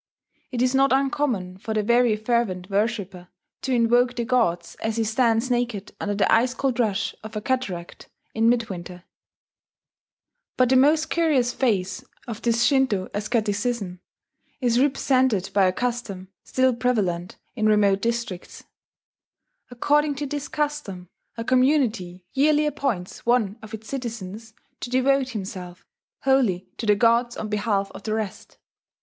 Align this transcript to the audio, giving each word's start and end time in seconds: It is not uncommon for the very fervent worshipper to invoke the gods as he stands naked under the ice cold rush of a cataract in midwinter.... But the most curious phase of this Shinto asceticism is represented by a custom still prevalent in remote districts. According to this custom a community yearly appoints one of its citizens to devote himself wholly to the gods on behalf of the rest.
It 0.51 0.63
is 0.63 0.73
not 0.73 0.91
uncommon 0.91 1.59
for 1.59 1.75
the 1.75 1.83
very 1.83 2.15
fervent 2.15 2.71
worshipper 2.71 3.27
to 3.61 3.71
invoke 3.71 4.15
the 4.15 4.25
gods 4.25 4.73
as 4.81 4.95
he 4.97 5.03
stands 5.03 5.51
naked 5.51 5.91
under 6.01 6.15
the 6.15 6.33
ice 6.33 6.55
cold 6.55 6.79
rush 6.79 7.13
of 7.23 7.35
a 7.35 7.39
cataract 7.41 8.09
in 8.33 8.49
midwinter.... 8.49 9.03
But 10.57 10.69
the 10.69 10.75
most 10.75 11.11
curious 11.11 11.53
phase 11.53 12.03
of 12.27 12.41
this 12.41 12.63
Shinto 12.63 13.09
asceticism 13.13 13.99
is 14.59 14.79
represented 14.81 15.51
by 15.53 15.65
a 15.65 15.71
custom 15.71 16.29
still 16.43 16.73
prevalent 16.75 17.37
in 17.55 17.67
remote 17.67 18.01
districts. 18.01 18.63
According 19.69 20.15
to 20.15 20.25
this 20.25 20.47
custom 20.47 21.09
a 21.37 21.43
community 21.43 22.25
yearly 22.33 22.65
appoints 22.65 23.23
one 23.23 23.59
of 23.61 23.71
its 23.75 23.87
citizens 23.87 24.55
to 24.79 24.89
devote 24.89 25.29
himself 25.29 25.85
wholly 26.21 26.71
to 26.77 26.87
the 26.87 26.95
gods 26.95 27.37
on 27.37 27.49
behalf 27.49 27.91
of 27.91 28.01
the 28.01 28.15
rest. 28.15 28.57